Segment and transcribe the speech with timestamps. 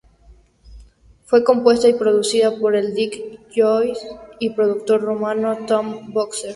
[1.25, 3.17] Fue compuesta y producida por el "disc
[3.55, 3.93] jockey"
[4.39, 6.49] y productor rumano, Tom Boxer.